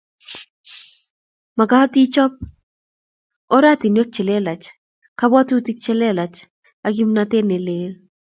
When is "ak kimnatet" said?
6.85-7.45